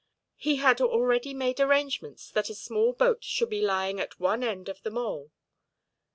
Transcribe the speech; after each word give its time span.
He 0.37 0.55
had 0.55 0.81
already 0.81 1.31
made 1.31 1.59
arrangements 1.59 2.31
that 2.31 2.49
a 2.49 2.55
small 2.55 2.91
boat 2.91 3.23
should 3.23 3.51
be 3.51 3.61
lying 3.61 3.99
at 3.99 4.19
one 4.19 4.43
end 4.43 4.67
of 4.67 4.81
the 4.81 4.89
mole. 4.89 5.29